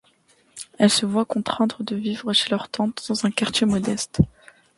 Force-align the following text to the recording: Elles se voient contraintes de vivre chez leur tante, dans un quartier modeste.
Elles 0.79 0.89
se 0.89 1.05
voient 1.05 1.25
contraintes 1.25 1.83
de 1.83 1.95
vivre 1.95 2.33
chez 2.33 2.49
leur 2.49 2.69
tante, 2.69 3.05
dans 3.07 3.23
un 3.27 3.29
quartier 3.29 3.67
modeste. 3.67 4.19